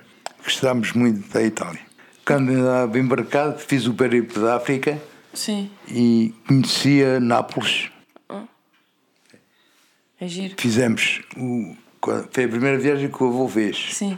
Gostámos 0.49 0.95
muito 0.95 1.31
da 1.31 1.43
Itália. 1.43 1.81
Quando 2.25 2.51
andava 2.51 2.99
embarcado, 2.99 3.59
fiz 3.59 3.87
o 3.87 3.93
periplo 3.93 4.43
da 4.43 4.57
África 4.57 4.99
Sim. 5.35 5.71
e 5.87 6.33
conhecia 6.47 7.21
Nápoles. 7.21 7.91
É 10.19 10.27
giro. 10.27 10.55
Fizemos 10.57 11.21
o. 11.37 11.77
Foi 12.33 12.45
a 12.45 12.49
primeira 12.49 12.79
viagem 12.79 13.11
que 13.11 13.23
o 13.23 13.29
avô 13.29 13.47
fez. 13.47 13.91
Sim. 13.93 14.17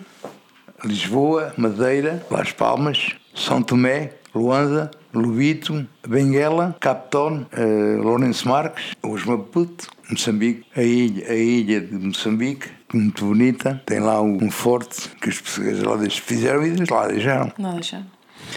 Lisboa, 0.84 1.52
Madeira, 1.56 2.24
Las 2.30 2.52
Palmas, 2.52 3.16
São 3.34 3.60
Tomé, 3.60 4.12
Luanda, 4.32 4.88
Lubito, 5.12 5.84
Benguela, 6.06 6.76
Capitone, 6.78 7.44
eh, 7.50 7.96
Lourenço 8.00 8.48
Marques, 8.48 8.92
os 9.02 9.24
Maputo, 9.24 9.88
Moçambique, 10.08 10.64
a 10.76 10.82
ilha, 10.82 11.28
a 11.28 11.34
ilha 11.34 11.80
de 11.80 11.92
Moçambique, 11.92 12.70
muito 12.96 13.24
bonita. 13.24 13.82
Tem 13.86 14.00
lá 14.00 14.20
um 14.20 14.50
forte 14.50 15.08
que 15.20 15.28
os 15.28 15.40
portugueses 15.40 15.82
lá 15.82 15.98
fizeram 16.10 16.66
e 16.66 16.74
lá 16.90 17.08
deixaram. 17.08 17.52
Não 17.58 17.74
deixaram. 17.74 18.06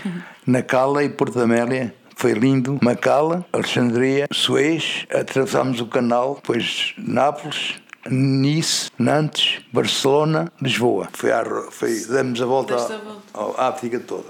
Nacala 0.46 1.04
e 1.04 1.10
Porto 1.10 1.40
Amélia. 1.40 1.94
Foi 2.16 2.34
lindo. 2.34 2.80
Macala, 2.82 3.46
Alexandria, 3.52 4.28
Suez. 4.32 5.06
Atravessámos 5.14 5.82
o 5.82 5.88
canal, 5.88 6.36
depois 6.36 6.94
Nápoles, 6.98 7.76
Nice, 8.10 8.90
Nantes, 9.00 9.62
Barcelona, 9.72 10.52
Lisboa. 10.62 11.10
Foi, 11.14 11.32
à, 11.32 11.44
foi 11.72 12.00
demos 12.06 12.42
a 12.42 12.46
volta, 12.46 12.76
à 13.58 13.68
África 13.68 14.00
toda. 14.00 14.30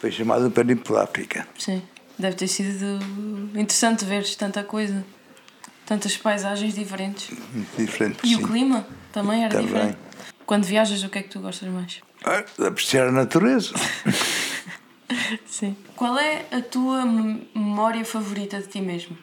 Foi 0.00 0.10
chamado 0.10 0.50
Perímplo 0.50 0.96
da 0.96 1.04
África. 1.04 1.46
Sim. 1.58 1.82
Deve 2.18 2.36
ter 2.36 2.48
sido 2.48 2.98
interessante 3.54 4.04
veres 4.04 4.36
tanta 4.36 4.62
coisa. 4.62 5.04
Tantas 5.86 6.16
paisagens 6.16 6.74
diferentes. 6.74 7.30
Muito 7.52 7.76
diferente. 7.76 8.18
E 8.24 8.28
sim. 8.28 8.36
o 8.36 8.46
clima 8.48 8.86
também 9.12 9.44
era 9.44 9.50
Também. 9.52 9.66
diferente. 9.66 9.98
Quando 10.46 10.64
viajas, 10.64 11.02
o 11.02 11.08
que 11.08 11.18
é 11.18 11.22
que 11.22 11.28
tu 11.28 11.40
gostas 11.40 11.68
mais? 11.68 12.00
Ah, 12.24 12.44
apreciar 12.66 13.08
a 13.08 13.12
natureza. 13.12 13.74
Sim. 15.46 15.76
Qual 15.94 16.18
é 16.18 16.46
a 16.50 16.60
tua 16.60 17.04
mem- 17.04 17.48
memória 17.54 18.04
favorita 18.04 18.60
de 18.60 18.66
ti 18.68 18.80
mesmo? 18.80 19.16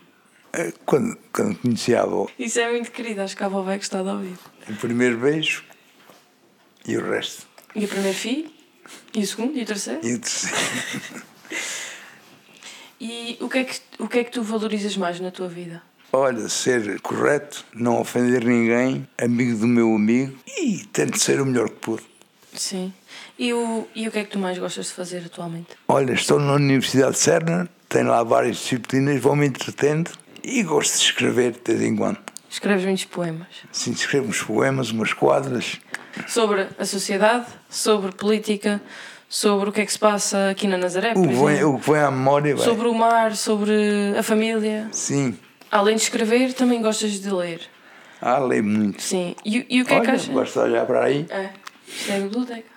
Ah, 0.54 0.72
Quando, 0.86 1.18
quando 1.34 1.58
conheci 1.58 1.94
a 1.96 2.04
avó, 2.04 2.28
Isso 2.38 2.60
é 2.60 2.72
muito 2.72 2.92
querido, 2.92 3.22
acho 3.22 3.36
que 3.36 3.44
a 3.44 3.48
avó 3.48 3.62
vai 3.62 3.78
gostar 3.78 4.04
de 4.04 4.10
ouvir. 4.10 4.38
o 4.70 4.76
primeiro 4.76 5.18
beijo 5.18 5.64
e 6.88 6.96
o 6.98 7.10
resto. 7.12 7.48
E 7.76 7.86
o 7.86 7.88
primeiro 7.88 8.18
filho? 8.18 8.52
E 9.14 9.22
o 9.24 9.28
segundo? 9.28 9.58
E 9.58 9.64
o 9.64 9.66
terceiro? 9.66 10.00
E 10.06 10.14
o 10.16 10.20
terceiro. 10.20 10.56
E 13.04 13.36
o 13.42 13.50
que 13.50 13.58
é 13.58 13.64
que, 13.64 13.80
o 13.98 14.08
que, 14.08 14.20
é 14.20 14.24
que 14.24 14.30
tu 14.32 14.44
valorizas 14.44 14.96
mais 14.96 15.20
na 15.20 15.32
tua 15.32 15.48
vida? 15.48 15.82
Olha, 16.14 16.50
ser 16.50 17.00
correto, 17.02 17.64
não 17.74 18.00
ofender 18.02 18.44
ninguém, 18.44 19.08
amigo 19.22 19.58
do 19.60 19.68
meu 19.68 19.96
amigo 19.96 20.38
e 20.60 20.80
tento 20.92 21.18
ser 21.18 21.40
o 21.40 21.46
melhor 21.46 21.70
que 21.70 21.76
pude. 21.76 22.04
Sim. 22.54 22.94
E 23.40 23.54
o, 23.54 23.88
e 23.96 24.08
o 24.08 24.12
que 24.12 24.20
é 24.20 24.24
que 24.26 24.32
tu 24.32 24.40
mais 24.40 24.58
gostas 24.58 24.88
de 24.88 24.92
fazer 24.94 25.24
atualmente? 25.26 25.70
Olha, 25.88 26.12
estou 26.12 26.38
na 26.40 26.54
Universidade 26.54 27.14
de 27.14 27.20
Cerner, 27.20 27.68
tenho 27.88 28.08
lá 28.10 28.24
várias 28.24 28.58
disciplinas, 28.58 29.22
vou-me 29.22 29.48
entretendo 29.48 30.12
e 30.44 30.62
gosto 30.64 30.98
de 30.98 31.06
escrever 31.06 31.54
de 31.54 31.74
vez 31.74 31.82
em 31.82 31.96
quando. 31.96 32.18
Escreves 32.50 32.84
muitos 32.84 33.06
poemas. 33.06 33.48
Sim, 33.72 33.92
escrevo 33.92 34.28
uns 34.28 34.42
poemas, 34.44 34.92
umas 34.92 35.14
quadras. 35.14 35.80
Sobre 36.28 36.68
a 36.78 36.86
sociedade, 36.86 37.46
sobre 37.70 38.12
política, 38.12 38.82
sobre 39.30 39.70
o 39.70 39.72
que 39.72 39.80
é 39.80 39.86
que 39.86 39.94
se 39.94 40.00
passa 40.00 40.50
aqui 40.50 40.68
na 40.68 40.78
Nazaré, 40.78 41.14
O 41.16 41.22
vem, 41.22 41.32
exemplo. 41.32 41.76
o 41.76 41.80
que 41.80 41.90
vem 41.92 42.02
à 42.02 42.12
memória. 42.12 42.58
Sobre 42.58 42.90
o 42.90 42.94
mar, 42.94 43.34
sobre 43.38 43.72
a 44.20 44.22
família. 44.22 44.90
Sim. 44.92 45.38
Além 45.72 45.96
de 45.96 46.02
escrever, 46.04 46.54
também 46.54 46.82
gostas 46.82 47.20
de 47.20 47.30
ler. 47.32 47.62
Ah, 48.22 48.38
leio 48.40 48.64
muito. 48.64 49.02
Sim. 49.02 49.36
E, 49.46 49.66
e 49.70 49.82
o 49.82 49.86
que 49.86 49.94
é 49.94 50.00
que 50.02 50.08
Olha, 50.08 50.14
achas? 50.14 50.28
gosto 50.28 50.54
de 50.54 50.60
olhar 50.60 50.86
para 50.86 51.06
aí. 51.06 51.26
É, 51.30 51.50
isto 51.88 52.12
é 52.12 52.16
a 52.18 52.20
biblioteca. 52.20 52.72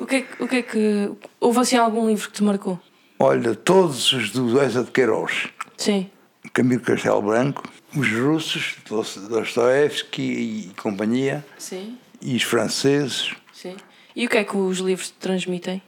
o, 0.00 0.04
que 0.06 0.16
é, 0.16 0.26
o 0.40 0.48
que 0.48 0.56
é 0.56 0.62
que. 0.62 1.10
Houve 1.40 1.60
assim 1.60 1.76
algum 1.76 2.06
livro 2.08 2.28
que 2.28 2.34
te 2.36 2.42
marcou? 2.42 2.78
Olha, 3.18 3.54
todos 3.54 4.12
os 4.12 4.30
do 4.30 4.60
Eza 4.62 4.84
de 4.84 4.90
Queiroz, 4.90 5.48
Sim. 5.76 6.10
Camilo 6.52 6.80
Castelo 6.82 7.22
Branco, 7.22 7.62
os 7.96 8.08
russos, 8.12 8.76
Dost- 8.88 9.18
Dostoevsky 9.28 10.22
e 10.22 10.72
companhia, 10.80 11.44
Sim. 11.58 11.96
e 12.20 12.36
os 12.36 12.42
franceses, 12.42 13.32
Sim. 13.52 13.76
E 14.14 14.26
o 14.26 14.28
que 14.28 14.36
é 14.38 14.44
que 14.44 14.56
os 14.56 14.78
livros 14.78 15.08
te 15.10 15.14
transmitem? 15.14 15.80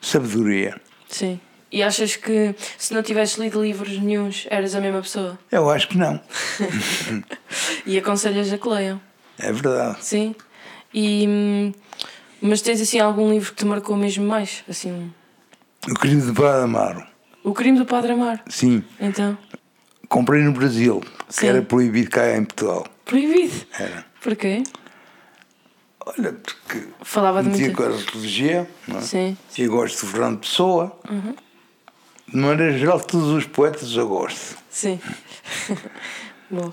sabedoria. 0.00 0.80
Sim. 1.08 1.40
E 1.72 1.82
achas 1.82 2.16
que 2.16 2.54
se 2.76 2.92
não 2.92 3.02
tivesses 3.02 3.38
lido 3.38 3.62
livros 3.62 3.98
nenhuns 3.98 4.46
eras 4.50 4.74
a 4.74 4.80
mesma 4.80 5.00
pessoa? 5.00 5.38
Eu 5.50 5.70
acho 5.70 5.88
que 5.88 5.96
não. 5.96 6.20
E 7.86 7.98
aconselhas 7.98 8.52
a 8.52 8.58
que 8.58 8.68
leiam? 8.68 9.00
É 9.38 9.52
verdade. 9.52 9.96
Sim. 10.04 10.34
E. 10.94 11.72
Mas 12.40 12.60
tens 12.60 12.80
assim 12.80 12.98
algum 13.00 13.30
livro 13.30 13.50
que 13.52 13.58
te 13.58 13.64
marcou 13.64 13.96
mesmo 13.96 14.26
mais? 14.26 14.62
Assim. 14.68 15.12
O 15.90 15.94
crime 15.94 16.20
de 16.20 16.32
Padre 16.32 16.64
Amaro. 16.64 17.06
O 17.42 17.52
crime 17.52 17.78
do 17.78 17.84
Padre 17.86 18.12
Amar. 18.12 18.42
Sim, 18.48 18.84
Então. 19.00 19.36
comprei 20.08 20.42
no 20.42 20.52
Brasil, 20.52 21.02
Sim. 21.28 21.40
que 21.40 21.46
era 21.46 21.62
proibido 21.62 22.10
cá 22.10 22.36
em 22.36 22.44
Portugal. 22.44 22.86
Proibido. 23.04 23.54
Era. 23.78 24.04
Porquê? 24.22 24.62
Olha, 26.06 26.32
porque 26.34 26.84
Falava 27.02 27.42
de 27.42 27.48
muita. 27.48 27.74
com 27.74 27.82
a 27.84 27.96
religião, 28.12 28.66
não 28.86 28.98
é? 28.98 29.00
Sim. 29.00 29.36
Eu 29.58 29.70
gosto 29.72 30.04
de 30.06 30.12
Fernando 30.12 30.38
Pessoa. 30.40 30.96
Uhum. 31.10 31.34
De 32.32 32.38
maneira 32.38 32.76
geral, 32.78 32.98
todos 33.00 33.28
os 33.28 33.44
poetas 33.44 33.92
eu 33.94 34.08
gosto. 34.08 34.56
Sim. 34.70 34.98
Bom. 36.50 36.72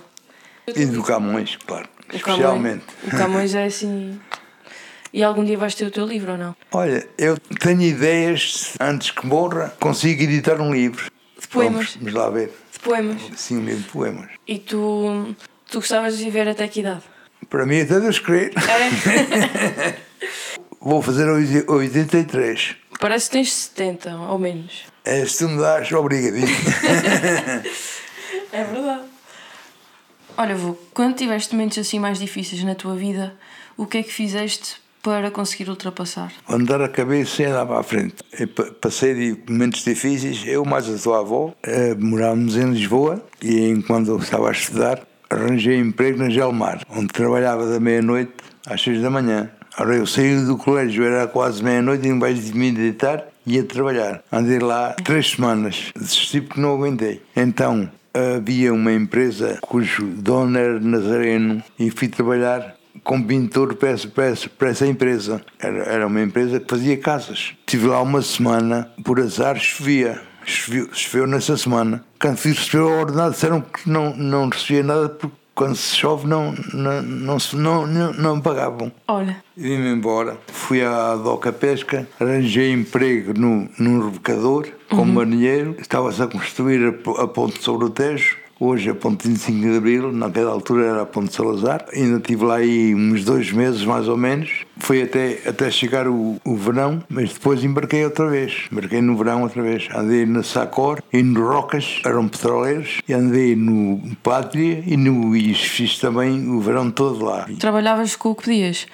E 0.76 0.86
do 0.86 1.04
Camões, 1.04 1.58
claro. 1.66 1.88
O 2.12 2.16
Especialmente. 2.16 2.86
Camões, 2.86 3.14
o 3.14 3.18
Camões 3.18 3.56
é 3.56 3.66
assim. 3.66 4.20
E 5.12 5.24
algum 5.24 5.44
dia 5.44 5.58
vais 5.58 5.74
ter 5.76 5.86
o 5.86 5.92
teu 5.92 6.06
livro 6.06 6.34
ou 6.34 6.38
não? 6.38 6.56
Olha, 6.72 7.08
eu 7.18 7.38
tenho 7.60 7.82
ideias, 7.82 8.74
antes 8.80 9.12
que 9.12 9.26
morra, 9.26 9.74
consigo 9.80 10.22
editar 10.22 10.62
um 10.62 10.72
livro. 10.72 11.12
De 11.40 11.48
poemas. 11.48 11.74
Vamos, 11.74 11.96
vamos 11.96 12.14
lá 12.14 12.30
ver. 12.30 12.54
De 12.72 12.80
poemas. 12.80 13.22
Sim, 13.36 13.58
um 13.58 13.66
livro 13.66 13.82
de 13.84 13.90
poemas. 13.90 14.30
E 14.48 14.60
tu. 14.60 15.36
Tu 15.70 15.80
gostavas 15.80 16.18
de 16.18 16.24
viver 16.24 16.48
até 16.48 16.68
que 16.68 16.80
idade? 16.82 17.02
Para 17.50 17.66
mim, 17.66 17.82
até 17.82 18.00
Deus 18.00 18.20
crer. 18.20 18.52
É. 18.58 19.96
Vou 20.82 21.02
fazer 21.02 21.28
oit- 21.30 21.66
83. 21.68 22.76
Parece 23.00 23.26
que 23.28 23.32
tens 23.34 23.52
70, 23.54 24.16
ou 24.16 24.38
menos. 24.40 24.84
É, 25.06 25.26
se 25.26 25.40
tu 25.40 25.50
me 25.50 25.60
dás, 25.62 25.92
obrigadinho. 25.92 26.48
É 28.52 28.64
verdade. 28.64 29.04
Olha, 30.38 30.56
vô, 30.56 30.76
quando 30.94 31.16
tiveste 31.16 31.54
momentos 31.54 31.78
assim 31.78 32.00
mais 32.00 32.18
difíceis 32.18 32.64
na 32.64 32.74
tua 32.74 32.96
vida, 32.96 33.36
o 33.78 33.86
que 33.86 34.00
é 34.00 34.04
que 34.04 34.12
fizeste 34.12 34.78
para 35.04 35.30
conseguir 35.30 35.70
ultrapassar? 35.70 36.32
Andar 36.50 36.82
a 36.82 36.90
cabeça 36.90 37.44
e 37.44 37.46
andar 37.46 37.66
para 37.68 37.80
a 37.80 37.84
frente. 37.84 38.16
Eu 38.40 38.48
pa- 38.48 38.68
passei 38.82 39.14
de 39.14 39.52
momentos 39.52 39.84
difíceis, 39.84 40.42
eu 40.48 40.66
mais 40.66 40.90
a 40.90 40.98
tua 40.98 41.20
avó, 41.20 41.54
eh, 41.64 41.94
morávamos 41.96 42.56
em 42.58 42.72
Lisboa 42.72 43.24
e 43.42 43.70
enquanto 43.70 44.08
eu 44.10 44.18
estava 44.18 44.50
a 44.50 44.52
estudar, 44.52 45.02
arranjei 45.30 45.78
emprego 45.78 46.18
na 46.18 46.30
Gelmar, 46.30 46.82
onde 46.90 47.08
trabalhava 47.08 47.68
da 47.68 47.80
meia-noite 47.80 48.32
às 48.66 48.82
seis 48.82 49.00
da 49.02 49.10
manhã. 49.12 49.52
Ora, 49.78 49.96
eu 49.96 50.08
saí 50.08 50.44
do 50.44 50.58
colégio, 50.58 51.04
era 51.06 51.28
quase 51.28 51.64
meia-noite, 51.64 52.08
e 52.08 52.10
em 52.10 52.20
vez 52.20 52.46
de 52.46 52.54
me 52.58 52.72
deitar, 52.72 53.24
ia 53.56 53.64
trabalhar. 53.64 54.24
Andei 54.32 54.60
lá 54.60 54.94
três 55.04 55.32
semanas, 55.32 55.92
desisti 55.96 56.42
porque 56.42 56.62
não 56.62 56.74
aguentei. 56.74 57.22
Então, 57.36 57.90
havia 58.14 58.74
uma 58.74 58.92
empresa 58.92 59.58
cujo 59.62 60.06
dono 60.06 60.58
era 60.58 60.80
nazareno 60.80 61.64
e 61.78 61.90
fui 61.90 62.08
trabalhar 62.08 62.76
como 63.04 63.26
pintor 63.26 63.76
para 63.76 63.90
essa, 63.90 64.08
para 64.08 64.26
essa, 64.26 64.50
para 64.50 64.70
essa 64.70 64.88
empresa. 64.88 65.42
Era, 65.60 65.84
era 65.84 66.08
uma 66.08 66.22
empresa 66.22 66.60
que 66.60 66.70
fazia 66.70 66.98
casas. 66.98 67.54
Estive 67.60 67.88
lá 67.88 68.02
uma 68.02 68.22
semana, 68.22 68.92
por 69.04 69.20
azar 69.20 69.58
chovia. 69.60 70.22
Choveu, 70.46 70.90
choveu 70.94 71.28
nessa 71.28 71.56
semana. 71.58 72.04
Quando 72.20 72.38
fui 72.38 72.52
receber 72.52 72.84
o 72.84 73.00
ordenado, 73.00 73.34
disseram 73.34 73.62
que 73.62 73.88
não, 73.90 74.16
não 74.16 74.50
recebia 74.50 74.84
nada 74.84 75.10
porque 75.10 75.36
quando 75.60 75.76
se 75.76 75.94
chove 75.94 76.26
não, 76.26 76.56
não, 76.74 77.02
não, 77.02 77.38
não, 77.54 77.86
não, 77.86 78.14
não 78.14 78.40
pagavam. 78.40 78.90
Olha, 79.06 79.44
Vim-me 79.58 79.90
embora, 79.90 80.38
fui 80.48 80.82
à 80.82 81.18
Doca 81.18 81.52
Pesca, 81.52 82.08
arranjei 82.18 82.72
emprego 82.72 83.38
no, 83.38 83.68
num 83.78 84.06
rebocador, 84.06 84.70
como 84.90 85.12
marinheiro, 85.12 85.76
estava-se 85.78 86.24
a 86.24 86.28
construir 86.28 86.82
a, 86.86 87.24
a 87.24 87.28
ponte 87.28 87.62
sobre 87.62 87.88
o 87.88 87.90
Tejo, 87.90 88.38
hoje 88.60 88.90
a 88.90 88.96
ponte 88.96 89.28
25 89.28 89.60
de 89.62 89.78
Abril, 89.78 90.12
naquela 90.12 90.52
altura 90.52 90.86
era 90.86 91.02
a 91.04 91.06
ponte 91.06 91.34
Salazar, 91.34 91.86
ainda 91.94 92.18
estive 92.18 92.44
lá 92.46 92.56
aí 92.58 92.94
uns 92.94 93.24
dois 93.24 93.52
meses 93.52 93.84
mais 93.86 94.08
ou 94.08 94.18
menos, 94.18 94.50
foi 94.78 95.02
até, 95.02 95.40
até 95.46 95.70
chegar 95.72 96.08
o, 96.08 96.40
o 96.44 96.56
verão, 96.56 97.04
mas 97.10 97.34
depois 97.34 97.64
embarquei 97.64 98.04
outra 98.04 98.28
vez, 98.30 98.54
embarquei 98.72 99.02
no 99.02 99.16
verão 99.18 99.44
outra 99.44 99.62
vez, 99.62 99.88
andei 99.96 100.26
na 100.26 100.44
Sacor 100.44 101.02
e 101.14 101.22
no 101.24 101.48
Rocas, 101.48 102.02
eram 102.06 102.28
petroleiros, 102.28 103.00
e 103.08 103.14
andei 103.14 103.56
no 103.56 104.02
Pátria 104.22 104.84
e 104.86 104.98
no 104.98 105.36
e 105.36 105.54
fiz 105.54 105.98
também 106.00 106.48
o 106.50 106.60
verão 106.60 106.90
todo 106.92 107.24
lá. 107.24 107.48
trabalhavas 107.60 108.16
com 108.16 108.30
o 108.32 108.36
que 108.36 108.44
podias. 108.44 108.88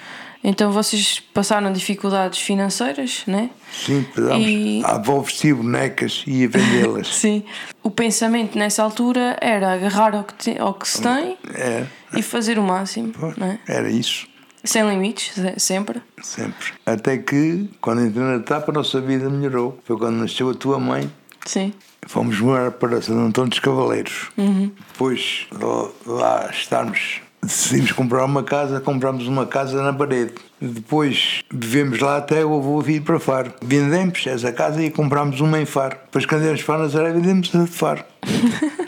Então 0.44 0.70
vocês 0.70 1.18
passaram 1.34 1.72
dificuldades 1.72 2.38
financeiras, 2.38 3.24
né? 3.26 3.50
Sim, 3.72 4.06
pedámos. 4.14 4.46
E- 4.46 4.80
A 4.84 4.92
avó 4.94 5.18
vestia 5.20 5.52
bonecas 5.52 6.22
e 6.24 6.42
ia 6.42 6.48
vendê-las. 6.48 7.08
Sim. 7.16 7.42
O 7.86 7.90
pensamento 7.90 8.58
nessa 8.58 8.82
altura 8.82 9.36
era 9.40 9.72
agarrar 9.72 10.12
ao 10.16 10.24
que, 10.24 10.34
te- 10.34 10.58
ao 10.58 10.74
que 10.74 10.88
se 10.88 11.00
tem 11.00 11.38
É, 11.54 11.86
e 12.16 12.20
fazer 12.20 12.58
o 12.58 12.62
máximo, 12.64 13.12
né? 13.36 13.60
era 13.64 13.88
isso, 13.88 14.26
Sem 14.64 14.82
limites, 14.90 15.32
se- 15.34 15.54
sempre. 15.60 16.02
sempre. 16.20 16.66
Até 16.84 17.16
que, 17.16 17.70
quando 17.80 18.04
entrei 18.04 18.24
na 18.24 18.34
etapa, 18.38 18.72
a 18.72 18.74
nossa 18.74 19.00
vida 19.00 19.30
melhorou. 19.30 19.78
Foi 19.84 19.96
quando 19.96 20.16
nasceu 20.16 20.50
a 20.50 20.54
tua 20.54 20.80
mãe. 20.80 21.08
Sim. 21.44 21.72
Fomos 22.08 22.40
morar 22.40 22.72
para 22.72 23.00
Santo 23.00 23.20
Antônio 23.20 23.50
dos 23.50 23.60
Cavaleiros. 23.60 24.30
Depois 24.36 25.46
de 25.52 26.10
lá 26.10 26.50
estarmos, 26.50 27.20
decidimos 27.46 27.92
comprar 27.92 28.24
uma 28.24 28.42
casa, 28.42 28.80
comprámos 28.80 29.26
uma 29.26 29.46
casa 29.46 29.82
na 29.82 29.92
parede. 29.92 30.34
Depois 30.60 31.42
vivemos 31.50 32.00
lá 32.00 32.18
até 32.18 32.44
o 32.44 32.56
avô 32.56 32.80
vir 32.80 33.02
para 33.02 33.18
Faro. 33.18 33.52
Vendemos 33.62 34.26
essa 34.26 34.52
casa 34.52 34.82
e 34.82 34.90
comprámos 34.90 35.40
uma 35.40 35.60
em 35.60 35.66
Faro. 35.66 35.96
Depois, 36.06 36.26
quando 36.26 36.42
viemos 36.42 36.62
para 36.62 36.78
Nazaré, 36.78 37.12
vendemos 37.12 37.54
a 37.54 37.64
de 37.64 37.70
Faro. 37.70 38.04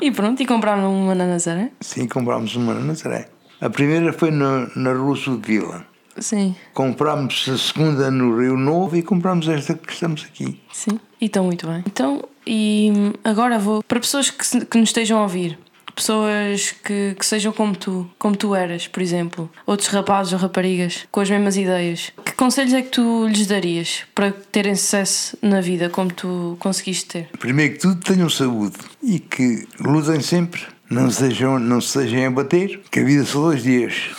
E 0.00 0.10
pronto, 0.10 0.42
e 0.42 0.46
compraram 0.46 0.94
uma 0.94 1.14
na 1.14 1.26
Nazaré? 1.26 1.70
Sim, 1.80 2.06
comprámos 2.06 2.54
uma 2.54 2.74
na 2.74 2.80
Nazaré. 2.80 3.28
A 3.60 3.70
primeira 3.70 4.12
foi 4.12 4.30
na, 4.30 4.68
na 4.76 4.92
de 4.92 5.36
Vila. 5.42 5.86
Sim. 6.18 6.54
Comprámos 6.74 7.48
a 7.48 7.56
segunda 7.56 8.10
no 8.10 8.38
Rio 8.38 8.56
Novo 8.56 8.96
e 8.96 9.02
comprámos 9.02 9.48
esta 9.48 9.74
que 9.74 9.92
estamos 9.92 10.24
aqui. 10.24 10.60
Sim. 10.72 11.00
E 11.20 11.26
estão 11.26 11.44
muito 11.44 11.66
bem. 11.66 11.82
Então, 11.86 12.22
e 12.46 12.92
agora 13.24 13.58
vou. 13.58 13.82
Para 13.82 14.00
pessoas 14.00 14.30
que, 14.30 14.64
que 14.66 14.78
nos 14.78 14.90
estejam 14.90 15.18
a 15.18 15.22
ouvir, 15.22 15.58
pessoas 15.96 16.72
que, 16.84 17.16
que 17.18 17.24
sejam 17.24 17.52
como 17.52 17.74
tu, 17.74 18.08
como 18.18 18.36
tu 18.36 18.54
eras, 18.54 18.86
por 18.86 19.02
exemplo, 19.02 19.50
outros 19.66 19.88
rapazes 19.88 20.34
ou 20.34 20.38
raparigas 20.38 21.08
com 21.10 21.20
as 21.20 21.30
mesmas 21.30 21.56
ideias, 21.56 22.12
que 22.22 22.32
conselhos 22.32 22.74
é 22.74 22.82
que 22.82 22.90
tu 22.90 23.26
lhes 23.26 23.46
darias 23.46 24.02
para 24.14 24.30
terem 24.30 24.76
sucesso 24.76 25.36
na 25.40 25.62
vida 25.62 25.88
como 25.88 26.12
tu 26.12 26.56
conseguiste 26.60 27.06
ter? 27.06 27.28
Primeiro 27.38 27.74
que 27.74 27.80
tudo, 27.80 28.00
tenham 28.02 28.28
saúde 28.28 28.76
e 29.02 29.18
que 29.18 29.66
lutem 29.80 30.20
sempre, 30.20 30.60
não, 30.90 31.10
sejam, 31.10 31.58
não 31.58 31.80
se 31.80 31.88
sejam 31.88 32.26
a 32.26 32.30
bater, 32.30 32.82
que 32.90 33.00
a 33.00 33.04
vida 33.04 33.24
são 33.24 33.40
dois 33.40 33.62
dias. 33.62 34.10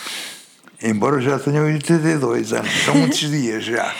Embora 0.82 1.20
já 1.20 1.38
tenham 1.38 1.64
82 1.64 2.52
anos, 2.52 2.70
são 2.84 2.94
muitos 2.98 3.20
dias 3.20 3.64
já. 3.64 3.94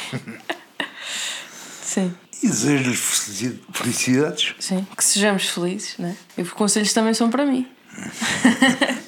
Sim. 1.82 2.12
E 2.42 2.47
desejo-lhes 2.49 2.99
felici- 2.99 3.61
felicidades. 3.73 4.54
Sim, 4.61 4.87
que 4.97 5.04
sejamos 5.04 5.49
felizes, 5.49 5.95
né? 5.99 6.16
E 6.37 6.42
os 6.42 6.52
conselhos 6.52 6.92
também 6.92 7.14
são 7.14 7.30
para 7.30 7.45
mim. 7.45 7.66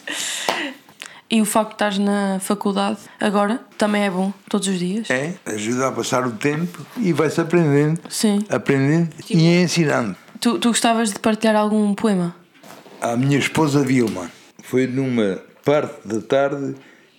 e 1.30 1.40
o 1.40 1.44
facto 1.44 1.68
de 1.70 1.75
estás 1.75 1.99
na 1.99 2.40
faculdade 2.40 2.99
agora 3.20 3.60
também 3.78 4.02
é 4.02 4.10
bom, 4.10 4.32
todos 4.49 4.66
os 4.66 4.78
dias. 4.78 5.08
É, 5.10 5.34
ajuda 5.46 5.88
a 5.88 5.92
passar 5.92 6.26
o 6.26 6.32
tempo 6.32 6.84
e 6.96 7.12
vai-se 7.12 7.40
aprendendo, 7.40 8.00
Sim. 8.08 8.44
aprendendo 8.49 9.10
e 9.28 9.62
ensinando. 9.62 10.16
Tu, 10.40 10.58
tu 10.58 10.68
gostavas 10.68 11.12
de 11.12 11.18
partilhar 11.20 11.54
algum 11.54 11.94
poema? 11.94 12.34
A 13.00 13.16
minha 13.16 13.38
esposa 13.38 13.84
Vilma. 13.84 14.30
Foi 14.64 14.87
numa 14.87 15.40
parte 15.64 16.06
da 16.06 16.20
tarde 16.20 16.75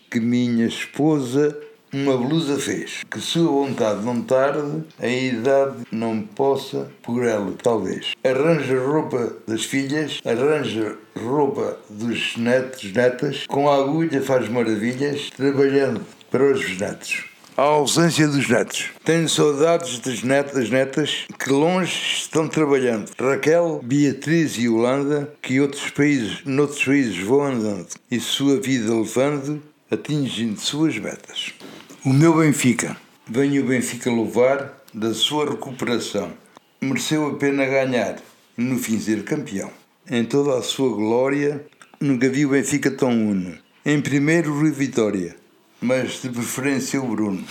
que 0.10 0.20
minha 0.20 0.66
esposa 0.66 1.58
uma 1.94 2.18
blusa 2.18 2.58
fez. 2.58 3.02
Que 3.10 3.20
sua 3.20 3.52
vontade 3.52 4.04
não 4.04 4.22
tarde, 4.22 4.84
a 5.00 5.08
idade 5.08 5.78
não 5.92 6.22
possa 6.22 6.90
por 7.04 7.24
ela, 7.24 7.54
talvez. 7.62 8.14
Arranja 8.24 8.80
roupa 8.80 9.34
das 9.48 9.66
filhas, 9.66 10.22
arranja 10.26 10.98
roupa 11.18 11.78
dos 11.90 12.38
netos, 12.38 12.92
netas, 12.94 13.46
com 13.48 13.70
a 13.70 13.78
agulha 13.78 14.22
faz 14.22 14.48
maravilhas, 14.48 15.30
trabalhando 15.36 16.02
para 16.30 16.44
os 16.44 16.78
netos. 16.78 17.26
A 17.58 17.64
ausência 17.64 18.28
dos 18.28 18.48
netos. 18.48 18.86
Tenho 19.04 19.28
saudades 19.28 20.00
das 20.00 20.24
netas, 20.24 20.70
netas 20.70 21.26
que 21.38 21.50
longe 21.50 21.94
estão 22.16 22.48
trabalhando. 22.48 23.12
Raquel, 23.20 23.82
Beatriz 23.84 24.58
e 24.58 24.70
Holanda, 24.70 25.32
que 25.42 25.60
outros 25.60 25.90
países, 25.90 26.40
noutros 26.46 26.86
países 26.86 27.18
vão 27.20 27.44
andando 27.44 27.88
e 28.10 28.20
sua 28.20 28.60
vida 28.60 28.94
levando, 28.94 29.62
atingindo 29.92 30.60
suas 30.60 30.98
metas. 30.98 31.54
O 32.04 32.12
meu 32.12 32.36
Benfica. 32.36 32.98
Venho 33.28 33.64
o 33.64 33.68
Benfica 33.68 34.10
louvar 34.10 34.74
da 34.92 35.14
sua 35.14 35.48
recuperação. 35.52 36.34
Mereceu 36.82 37.28
a 37.28 37.36
pena 37.36 37.64
ganhar 37.64 38.16
e 38.58 38.62
no 38.64 38.80
fim 38.80 39.00
ser 39.00 39.24
campeão. 39.24 39.72
Em 40.10 40.26
toda 40.26 40.58
a 40.58 40.64
sua 40.64 40.96
glória, 40.96 41.64
nunca 42.00 42.28
vi 42.28 42.44
o 42.44 42.50
Benfica 42.50 42.90
tão 42.90 43.12
uno. 43.12 43.56
Em 43.86 44.02
primeiro, 44.02 44.52
Rui 44.52 44.72
Vitória, 44.72 45.36
mas 45.80 46.24
de 46.24 46.30
preferência 46.30 47.00
o 47.00 47.08
Bruno. 47.08 47.46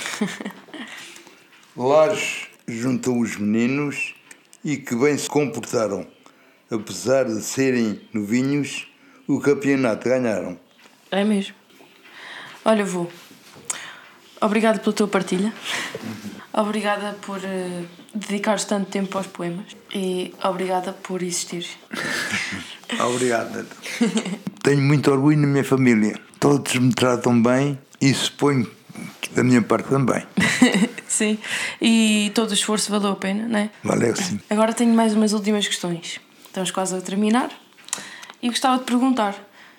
Lares 1.76 2.48
juntam 2.66 3.20
os 3.20 3.36
meninos 3.36 4.16
e 4.64 4.76
que 4.76 4.96
bem 4.96 5.16
se 5.16 5.30
comportaram. 5.30 6.04
Apesar 6.68 7.24
de 7.24 7.40
serem 7.40 8.00
novinhos, 8.12 8.88
o 9.28 9.38
campeonato 9.38 10.08
ganharam. 10.08 10.58
É 11.08 11.22
mesmo. 11.22 11.54
Olha, 12.64 12.84
vou. 12.84 13.08
Obrigada 14.40 14.78
pela 14.78 14.92
tua 14.94 15.08
partilha. 15.08 15.52
Obrigada 16.52 17.16
por 17.20 17.38
eh, 17.44 17.84
dedicares 18.14 18.64
tanto 18.64 18.90
tempo 18.90 19.16
aos 19.18 19.26
poemas. 19.26 19.76
E 19.94 20.34
obrigada 20.42 20.92
por 20.92 21.22
existir. 21.22 21.66
Obrigado. 22.98 23.56
Neto. 23.56 23.76
Tenho 24.62 24.82
muito 24.82 25.10
orgulho 25.10 25.38
na 25.38 25.46
minha 25.46 25.64
família. 25.64 26.18
Todos 26.38 26.74
me 26.74 26.92
tratam 26.92 27.40
bem 27.42 27.78
e 28.00 28.12
suponho 28.12 28.68
que 29.20 29.30
da 29.30 29.44
minha 29.44 29.62
parte 29.62 29.88
também. 29.88 30.22
Sim. 31.06 31.38
E 31.80 32.32
todo 32.34 32.50
o 32.50 32.54
esforço 32.54 32.90
valeu 32.90 33.12
a 33.12 33.16
pena, 33.16 33.46
não 33.46 33.58
é? 33.58 33.70
Valeu 33.82 34.14
sim. 34.14 34.38
Agora 34.48 34.72
tenho 34.72 34.94
mais 34.94 35.12
umas 35.12 35.32
últimas 35.32 35.66
questões. 35.66 36.20
Estamos 36.46 36.70
quase 36.70 36.96
a 36.96 37.00
terminar. 37.00 37.50
E 38.40 38.48
gostava 38.48 38.78
de 38.78 38.84
perguntar: 38.84 39.34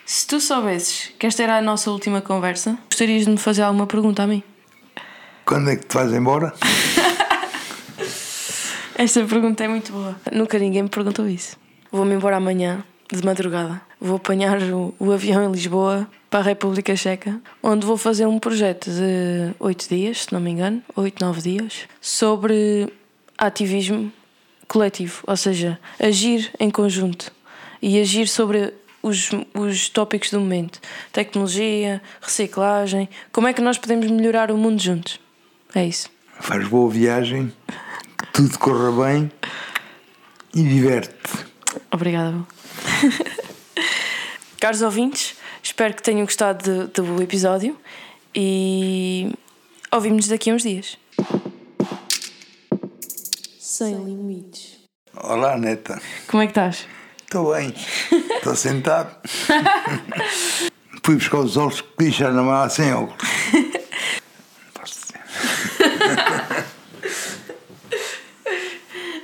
se 0.05 0.27
tu 0.27 0.39
soubesses 0.41 1.11
que 1.17 1.25
esta 1.25 1.41
era 1.41 1.57
a 1.57 1.61
nossa 1.61 1.89
última 1.89 2.21
conversa, 2.21 2.77
gostarias 2.89 3.25
de 3.25 3.31
me 3.31 3.37
fazer 3.37 3.61
alguma 3.63 3.87
pergunta 3.87 4.23
a 4.23 4.27
mim? 4.27 4.43
Quando 5.45 5.69
é 5.69 5.75
que 5.75 5.85
te 5.85 5.95
vais 5.95 6.13
embora? 6.13 6.53
Esta 8.95 9.25
pergunta 9.25 9.63
é 9.63 9.67
muito 9.67 9.91
boa. 9.91 10.15
Nunca 10.31 10.59
ninguém 10.59 10.83
me 10.83 10.89
perguntou 10.89 11.27
isso. 11.27 11.57
Vou-me 11.91 12.13
embora 12.13 12.37
amanhã, 12.37 12.83
de 13.11 13.25
madrugada. 13.25 13.81
Vou 13.99 14.17
apanhar 14.17 14.61
o, 14.61 14.93
o 14.99 15.11
avião 15.11 15.43
em 15.43 15.51
Lisboa 15.51 16.07
para 16.29 16.39
a 16.39 16.43
República 16.43 16.95
Checa, 16.95 17.41
onde 17.61 17.85
vou 17.85 17.97
fazer 17.97 18.25
um 18.25 18.39
projeto 18.39 18.89
de 18.89 19.53
oito 19.59 19.89
dias, 19.89 20.23
se 20.23 20.33
não 20.33 20.39
me 20.39 20.51
engano, 20.51 20.81
oito, 20.95 21.23
nove 21.23 21.41
dias, 21.41 21.87
sobre 21.99 22.87
ativismo 23.37 24.11
coletivo, 24.67 25.23
ou 25.27 25.35
seja, 25.35 25.77
agir 25.99 26.49
em 26.59 26.69
conjunto 26.69 27.31
e 27.81 27.99
agir 27.99 28.27
sobre 28.27 28.73
os, 29.03 29.29
os 29.53 29.89
tópicos 29.89 30.31
do 30.31 30.39
momento: 30.39 30.79
tecnologia, 31.11 32.01
reciclagem, 32.21 33.09
como 33.31 33.47
é 33.47 33.53
que 33.53 33.61
nós 33.61 33.77
podemos 33.77 34.09
melhorar 34.09 34.51
o 34.51 34.57
mundo 34.57 34.81
juntos. 34.81 35.19
É 35.73 35.85
isso. 35.85 36.09
Faz 36.39 36.67
boa 36.67 36.89
viagem, 36.89 37.53
que 38.17 38.33
tudo 38.33 38.57
corra 38.59 38.91
bem 39.05 39.31
e 40.53 40.63
diverte-te. 40.63 41.45
Obrigada. 41.91 42.45
Caros 44.59 44.81
ouvintes, 44.81 45.35
espero 45.63 45.93
que 45.93 46.03
tenham 46.03 46.25
gostado 46.25 46.87
do, 46.87 47.03
do 47.03 47.21
episódio 47.23 47.77
e 48.35 49.33
ouvimos-nos 49.91 50.27
daqui 50.27 50.49
a 50.51 50.55
uns 50.55 50.63
dias. 50.63 50.97
Sem 53.59 53.95
limites. 54.03 54.79
Olá, 55.15 55.57
neta. 55.57 56.01
Como 56.27 56.43
é 56.43 56.47
que 56.47 56.51
estás? 56.51 56.87
Estou 57.23 57.53
bem. 57.53 57.73
Estou 58.35 58.55
sentado. 58.55 59.15
Fui 61.03 61.15
buscar 61.15 61.39
os 61.39 61.57
óculos 61.57 61.81
que 61.81 61.87
deixaram 61.97 62.35
na 62.35 62.43
mala 62.43 62.69
sem 62.69 62.93
óculos. 62.93 63.23
Posso 64.73 64.99
dizer. 64.99 65.21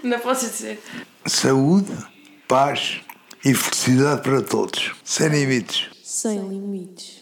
Não 0.03 0.19
posso 0.38 0.50
dizer. 0.52 0.84
Saúde, 1.26 1.91
paz 2.47 3.02
e 3.43 3.54
felicidade 3.54 4.21
para 4.21 4.41
todos. 4.41 4.91
Sem 5.04 5.30
limites. 5.30 5.89
Sem 6.04 6.39
limites. 6.47 7.16